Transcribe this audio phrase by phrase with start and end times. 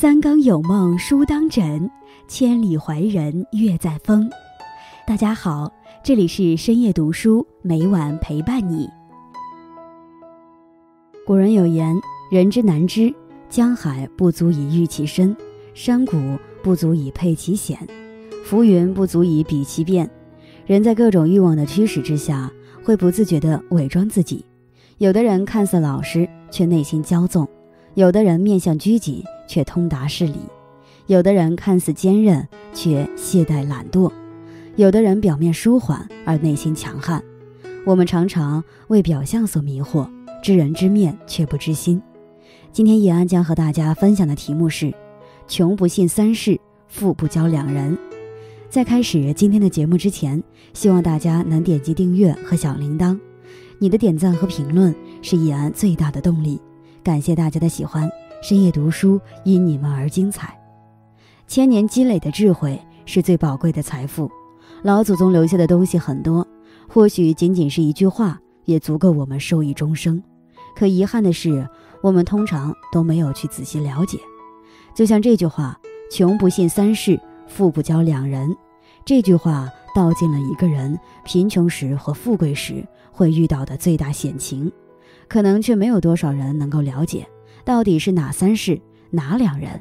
[0.00, 1.90] 三更有梦书当枕，
[2.26, 4.30] 千里怀人月在风。
[5.06, 5.70] 大家好，
[6.02, 8.88] 这里是深夜读书，每晚陪伴你。
[11.26, 11.94] 古人有言
[12.32, 13.14] ：“人之难知，
[13.50, 15.36] 江海不足以喻其深，
[15.74, 16.16] 山谷
[16.62, 17.78] 不足以配其险，
[18.42, 20.10] 浮云不足以比其变。”
[20.64, 22.50] 人在各种欲望的驱使之下，
[22.82, 24.46] 会不自觉地伪装自己。
[24.96, 27.44] 有的人看似老实，却内心骄纵；
[27.92, 30.38] 有的人面相拘谨，却通达事理；
[31.08, 34.08] 有的人看似坚韧，却懈怠懒惰；
[34.76, 37.20] 有的人表面舒缓，而内心强悍。
[37.84, 40.08] 我们常常为表象所迷惑，
[40.40, 42.00] 知人知面却不知心。
[42.70, 44.94] 今天叶安将和大家分享的题目是：
[45.48, 46.56] 穷不信三世，
[46.86, 47.98] 富不交两人。
[48.68, 50.40] 在开始今天的节目之前，
[50.74, 53.18] 希望大家能点击订阅和小铃铛。
[53.80, 56.60] 你的点赞和评论是易安最大的动力，
[57.02, 58.08] 感谢大家的喜欢。
[58.42, 60.58] 深夜读书因你们而精彩，
[61.46, 64.30] 千年积累的智慧是最宝贵的财富。
[64.82, 66.46] 老祖宗留下的东西很多，
[66.88, 70.22] 或许仅仅是一句话，也足够我们受益终生。
[70.74, 71.68] 可遗憾的是，
[72.02, 74.18] 我们通常都没有去仔细了解。
[74.94, 75.78] 就像这句话
[76.10, 78.56] ：“穷不信三世，富不交两人。”
[79.04, 82.82] 这句话道尽了一个人贫穷时和富贵时。
[83.12, 84.72] 会遇到的最大险情，
[85.28, 87.28] 可能却没有多少人能够了解，
[87.70, 89.80] 到底是哪三世哪两人？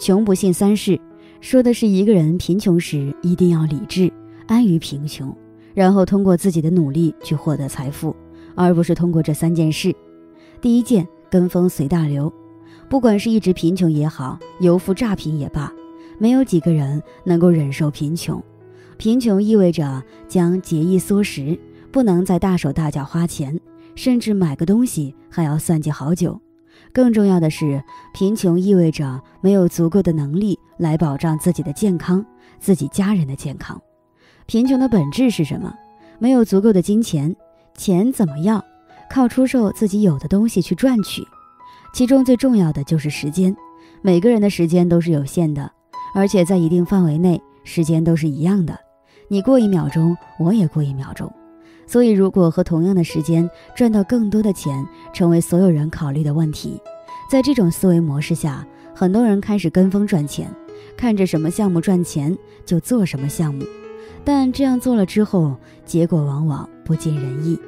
[0.00, 0.98] 穷不信三世，
[1.42, 4.10] 说的是一个人贫穷时一定要理智，
[4.46, 5.36] 安于贫穷，
[5.74, 8.16] 然后通过自己的努力去获得财富，
[8.54, 9.94] 而不是通过这三件事。
[10.58, 12.32] 第一件，跟风随大流，
[12.88, 15.70] 不管是一直贫穷也好，由富诈贫也罢，
[16.16, 18.42] 没有几个人能够忍受贫穷。
[18.96, 21.60] 贫穷意味着将节衣缩食。
[21.92, 23.60] 不能再大手大脚花钱，
[23.94, 26.40] 甚至买个东西还要算计好久。
[26.96, 32.24] 更重要的是，贫穷意味着没有足够的能力来保障自己的健康、
[32.58, 33.78] 自己家人的健康。
[34.46, 35.74] 贫穷的本质是什么？
[36.18, 37.36] 没有足够的金钱，
[37.76, 38.64] 钱怎么要？
[39.10, 41.22] 靠出售自己有的东西去赚取。
[41.92, 43.54] 其中最重要的就是时间。
[44.00, 45.70] 每个人的时间都是有限的，
[46.14, 48.74] 而且在一定范围内，时间都是一样的。
[49.28, 51.30] 你过一秒钟，我也过一秒钟。
[51.86, 56.80] 所以，如果和同样的时间赚到更多的钱成为所有人考虑的问题，
[57.30, 60.50] 在这种思维模式下，很多人开始跟风赚钱，
[60.96, 63.64] 看着什么项目赚钱就做什么项目，
[64.24, 67.58] 但这样做了之后，结果往往不尽人意。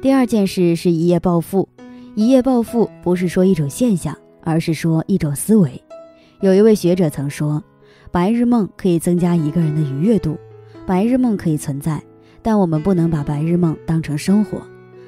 [0.00, 1.68] 第二件事是一夜暴富，
[2.16, 5.80] 一夜暴富不是说一种现象，而是说一种思维。
[6.40, 7.62] 有一位学者曾说，
[8.10, 10.36] 白日梦可以增加一个人的愉悦度，
[10.84, 12.02] 白日梦可以存在。
[12.42, 14.60] 但我们不能把白日梦当成生活。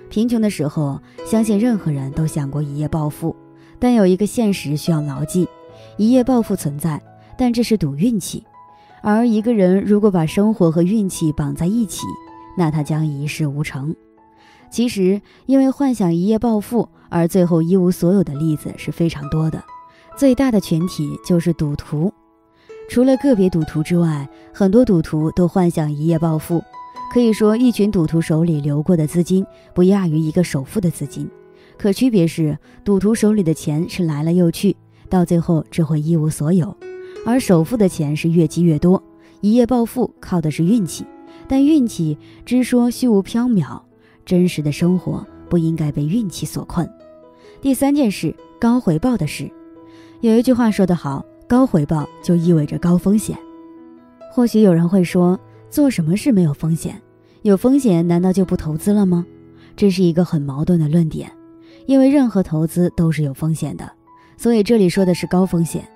[0.09, 3.35] 贫穷的时候，相信任何人都想过一夜暴富，
[3.79, 5.49] 但有一个现实需要牢记：
[5.97, 7.03] 一夜暴富存在，
[7.37, 8.45] 但这是赌运气。
[9.03, 12.07] 而一个人如果把生活和运气绑在一起，
[12.57, 13.95] 那他将一事无成。
[14.71, 19.63] 其实，因为幻想一夜暴富而最后一无所有的例子是非常多的，
[20.17, 22.13] 最大的群体就是赌徒。
[22.89, 26.63] 除了个别赌徒之外，很多赌徒都幻想一夜暴富。
[27.15, 31.31] 可以说，一群赌徒手里流过的资金不亚于一个首富的资金，
[31.79, 34.75] 可区别是，赌徒手里的钱是来了又去，
[35.09, 36.77] 到最后只会一无所有；
[37.25, 39.01] 而首富的钱是越积越多。
[39.43, 41.07] 一夜暴富靠的是运气，
[41.47, 43.81] 但运气只说虚无缥缈，
[44.27, 46.85] 真实的生活不应该被运气所困。
[47.61, 49.49] 第三件事，高回报的事。
[50.21, 53.39] 有一句话说得好，高回报就意味着高风险。
[54.33, 55.39] 或许有人会说。
[55.71, 57.03] 做什么事没有风险？
[57.45, 59.27] 有风险难道就不投资了吗？
[59.77, 61.31] 这是一个很矛盾的论点，
[61.85, 63.93] 因为任何投资都是有风险的。
[64.39, 65.87] 所以这里说的是高风险。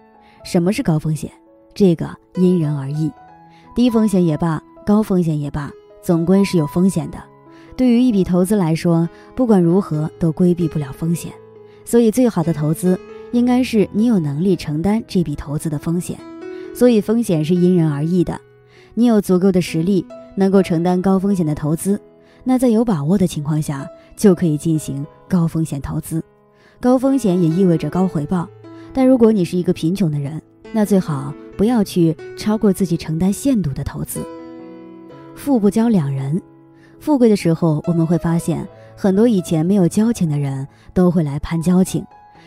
[0.44, 1.32] 什么是高风险？
[1.72, 3.10] 这个因人而异。
[3.74, 5.72] 低风险也罢，高风险也罢，
[6.02, 7.18] 总归是有风险的。
[7.78, 11.32] 对于一笔投资来说，不管如何都规避不了风险。
[11.86, 13.00] 所以最好的投资
[13.32, 16.18] 应该是你有能力承担这笔投资的风险。
[16.74, 18.38] 所以风险是因人而异的。
[18.92, 20.04] 你有足够的实力，
[20.38, 22.00] 能够承担高风险的投资，
[22.44, 23.84] 那在有把握的情况下，
[24.16, 26.22] 就可以进行高风险投资。
[26.78, 28.48] 高风险也意味着高回报。
[28.92, 30.40] 但如果你是一个贫穷的人，
[30.70, 34.20] 那最好不要去超过自己承担限度的投资。
[35.34, 36.40] 富不交两人，
[37.00, 38.64] 富贵的时候，我们会发现
[38.96, 40.64] 很多以前没有交情的人
[40.94, 42.04] 都会来攀交情。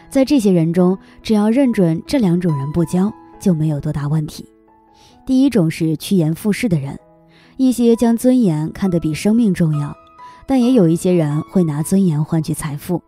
[0.09, 4.45] 在这些人中，只要认准这两种人不交，就没有多大问题。
[5.25, 6.97] 第一种是趋炎附势的人，
[7.61, 9.95] 一些将尊严看得比生命重要，
[10.47, 13.03] 但也有一些人会拿尊严换取财富。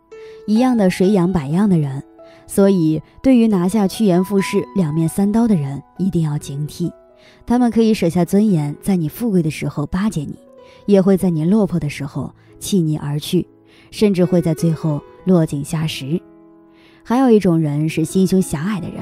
[0.45, 2.03] 一样的水养百样的人，
[2.45, 6.91] 所以，对于拿下趋炎附势、两面三刀的人，一定要警惕。
[7.47, 10.35] 他们可以舍下尊严，在你富贵的时候巴结你，
[10.85, 13.47] 也会在你落魄的时候弃你而去，
[13.89, 16.21] 甚至会在最后落井下石。
[17.03, 18.99] 还有一种人是心胸狭隘的人，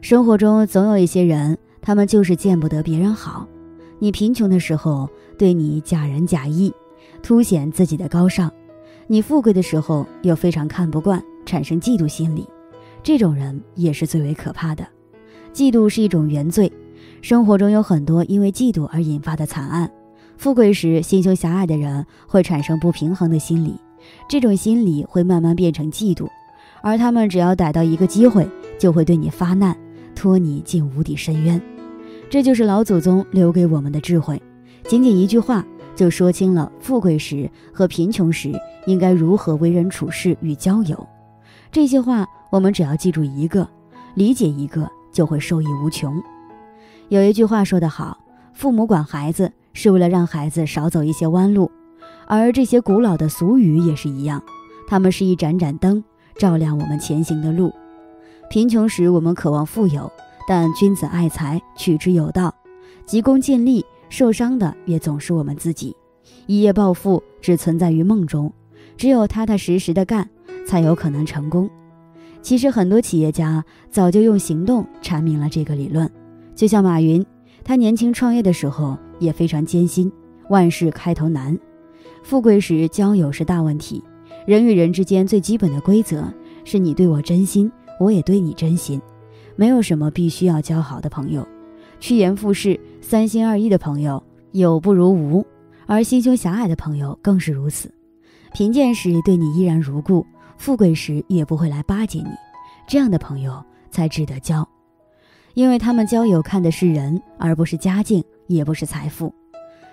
[0.00, 3.46] 生活中总有一些人，他们就是见不得别人好。
[3.98, 5.08] 你贫穷的时候，
[5.38, 6.72] 对你假仁假义，
[7.22, 8.48] 凸显自己的高尚；
[9.06, 12.46] 你富贵的时候，又非常看不惯，产生嫉妒心理。
[13.02, 14.86] 这种人也是最为可怕的。
[15.52, 16.70] 嫉妒是一种原罪，
[17.22, 19.90] 生活中有很多因为嫉妒而引发的惨案。
[20.36, 23.76] 富贵时心胸狭隘的人会产生不平衡的心理，
[24.28, 26.26] 这种心理会慢慢变成嫉妒。
[26.82, 28.46] 而他们只要逮到一个机会，
[28.78, 29.76] 就会对你发难，
[30.14, 31.60] 拖你进无底深渊。
[32.34, 34.42] 这就是老祖宗留给我们的智慧，
[34.88, 35.64] 仅仅一句话
[35.94, 38.50] 就说清了富贵时和贫穷时
[38.86, 41.06] 应该如何为人处事与交友。
[41.70, 43.68] 这些话我们只要记住一个，
[44.16, 46.20] 理解一个，就会受益无穷。
[47.08, 48.18] 有一句话说得好，
[48.52, 51.70] 父母管孩子是为了让孩子少走一些弯路，
[52.26, 54.42] 而这些古老的俗语也是一样，
[54.88, 56.02] 它们是一盏盏灯。
[56.36, 57.72] 照亮我们前行的路。
[58.50, 60.10] 贫穷时，我们渴望富有，
[60.46, 62.54] 但君子爱财，取之有道，
[63.06, 65.96] 急功近利，受伤的也总是我们自己。
[66.46, 68.52] 一夜暴富只存在于梦中，
[68.96, 70.28] 只有踏踏实实的干，
[70.66, 71.68] 才有可能成功。
[72.42, 76.10] 其实，很多企业家早就用行动阐明了这个理论。
[76.54, 77.24] 就像马云，
[77.64, 80.12] 他年轻创业的时候也非常艰辛，
[80.50, 81.58] 万事开头难。
[82.22, 84.02] 富贵时，交友是大问题。
[84.46, 86.30] 人与人之间最基本的规则
[86.64, 89.00] 是你对我真心，我也对你真心，
[89.56, 91.46] 没有什么必须要交好的朋友。
[92.00, 94.22] 趋炎附势、三心二意的朋友
[94.52, 95.44] 有不如无，
[95.86, 97.92] 而心胸狭隘的朋友更是如此。
[98.52, 100.26] 贫贱时对你依然如故，
[100.58, 102.30] 富贵时也不会来巴结你，
[102.86, 104.68] 这样的朋友才值得交，
[105.54, 109.34] 因为他们交友看的是人，而不是家境，也不是财富。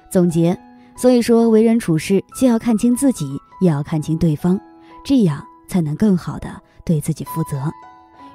[0.09, 0.57] 总结。
[0.93, 3.25] 所以说，为人处事既要看清自己，
[3.61, 4.59] 也要看清对方，
[5.05, 7.57] 这样才能更好的对自己负责。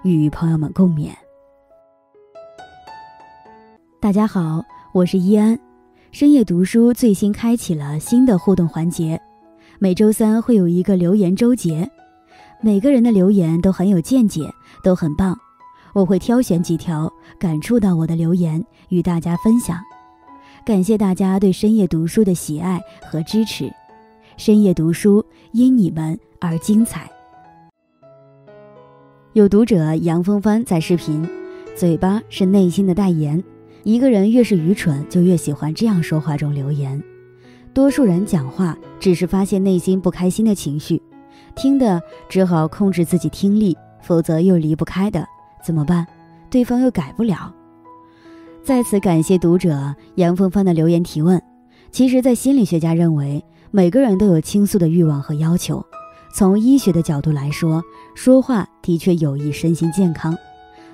[0.06, 1.10] 与朋友们共勉。
[4.00, 5.58] 大家好，我是依安。
[6.12, 9.20] 深夜读书最新开启了新的互动环节，
[9.80, 11.90] 每周三会有一个留言周结，
[12.60, 14.48] 每个人的留言都很有见解，
[14.84, 15.36] 都很棒。
[15.92, 19.76] 我会挑选几条感触到我的留言与大家分享。
[20.64, 23.68] 感谢大家对深夜读书的喜爱和支持，
[24.36, 27.10] 深夜读书因你们而精彩。
[29.36, 31.22] 有读者杨风帆在视频，
[31.74, 33.44] 嘴巴是内心的代言。
[33.82, 36.98] 一个人越是愚蠢，就越喜欢这样说话中留言。
[37.74, 41.02] 多数人讲话只是发泄内心不开心的情绪，
[41.54, 42.00] 听的
[42.30, 45.22] 只好控制自己听力，否则又离不开的
[45.62, 46.06] 怎么办？
[46.48, 47.54] 对方又改不了。
[48.62, 51.38] 在此感谢读者杨风帆的留言提问。
[51.90, 55.84] 其实，在心理学家认为，每个人都有倾诉的欲望和要求。
[56.36, 57.82] 从医学的角度来说，
[58.14, 60.36] 说话的确有益身心健康。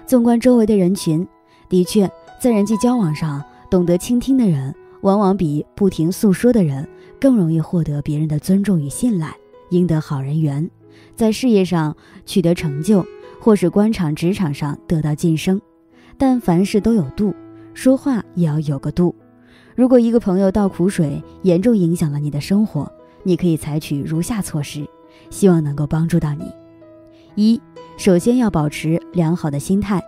[0.06, 1.26] 纵观周围的人群，
[1.68, 2.08] 的确，
[2.40, 6.88] 在人际交往上，懂得倾听的人，往往比不停诉说的人
[7.20, 9.34] 更容易获得别人的尊重与信赖，
[9.70, 10.70] 赢得好人缘，
[11.17, 13.05] 在事业上取得成就，
[13.40, 15.60] 或是官场职场上得到晋升。
[16.17, 17.34] 但凡事都有度。
[17.74, 19.12] 说话也要有个度。
[19.74, 22.88] 如果一个朋友倒苦水，严重影响了你的生活，
[23.24, 24.86] 你可以采取如下措施，
[25.31, 26.44] 希望能够帮助到你：
[27.34, 27.60] 一，
[27.96, 30.02] 首先要保持良好的心态。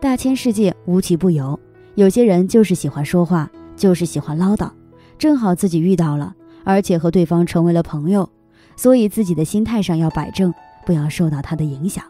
[0.00, 1.58] 大千世界无奇不有，
[1.94, 4.70] 有些人就是喜欢说话，就是喜欢唠叨，
[5.18, 8.28] 正好自己遇到了，而且和对方成为了朋友，
[8.76, 10.52] 所以自己的心态上要摆正，
[10.86, 12.04] 不要受到他的影响。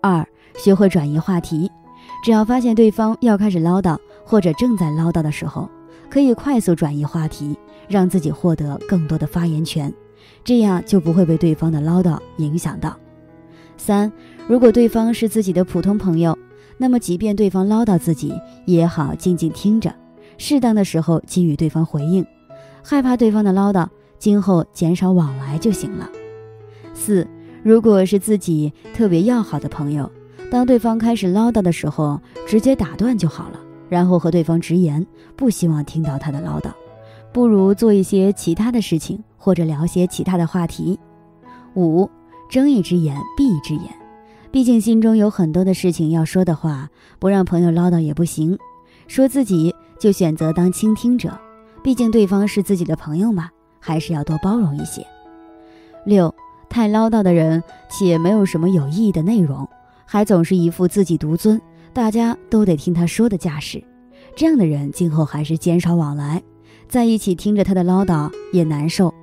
[0.00, 0.26] 二，
[0.56, 1.70] 学会转移话题，
[2.24, 3.96] 只要发现对方要开始唠叨。
[4.22, 5.68] 或者正在唠叨的时候，
[6.08, 9.92] 可以快速转移话题，让自己获得更多的发言权，
[10.44, 12.96] 这样就不会被对方的唠叨影响到。
[13.76, 14.10] 三，
[14.46, 16.36] 如果对方是自己的普通朋友，
[16.76, 18.32] 那么即便对方唠叨自己，
[18.66, 19.94] 也好静静听着，
[20.38, 22.24] 适当的时候给予对方回应。
[22.82, 23.86] 害怕对方的唠叨，
[24.18, 26.08] 今后减少往来就行了。
[26.94, 27.26] 四，
[27.62, 30.10] 如果是自己特别要好的朋友，
[30.50, 33.60] 当对方开始唠叨的时候，直接打断就好了。
[33.88, 36.70] 然后和对方直言，不希望听到他的唠叨，
[37.32, 40.98] 不如做一些其他的事情，或者聊些其他的话题。
[41.74, 42.08] 五，
[42.48, 43.84] 睁一只眼闭一只眼，
[44.50, 48.58] 毕竟心中有很多的事情要说的话，不让朋友唠叨也不行。
[49.06, 51.38] 说自己就选择当倾听者，
[51.82, 55.06] 毕竟对方是自己的朋友嘛，还是要多包容一些。
[56.04, 56.34] 六，
[56.68, 59.68] 太唠叨的人且没有什么有意义的内容，
[60.04, 61.60] 还总是一副自己独尊，
[61.92, 63.82] 大家都得听他说的架势。
[64.34, 66.42] 这样的人今后还是减少往来，
[66.90, 69.14] 在一起听着他的唠叨也难受。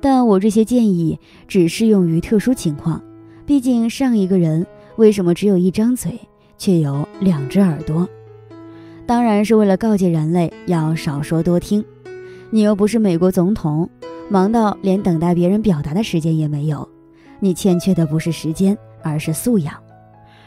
[0.00, 3.00] 但我这些建议只适用于特殊情况，
[3.46, 6.18] 毕竟上一个人为什么只有一张嘴，
[6.58, 8.06] 却有两只耳朵？
[9.06, 11.84] 当然是为了告诫人类要少说多听。
[12.50, 13.88] 你又不是美国总统，
[14.28, 16.86] 忙到连等待别人表达的时间也没有。
[17.38, 19.74] 你欠缺的不是时间，而是素养。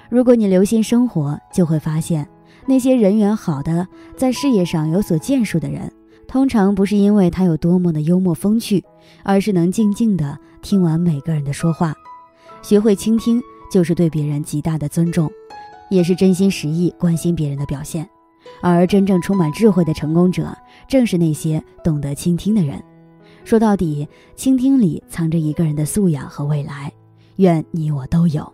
[0.09, 2.27] 如果你留心生活，就会发现，
[2.65, 5.89] 那些人缘好的、在事业上有所建树的人，
[6.31, 8.81] 通常不是因为他有多么的幽默风趣，
[9.21, 11.93] 而是能静静的听完每个人的说话。
[12.61, 15.29] 学会倾听，就是对别人极大的尊重，
[15.89, 18.09] 也是真心实意关心别人的表现。
[18.61, 20.57] 而真正充满智慧的成功者，
[20.87, 22.81] 正是那些懂得倾听的人。
[23.43, 26.89] 说到底，倾听里藏着一个人的素养和未来。
[27.35, 28.53] 愿你我都有。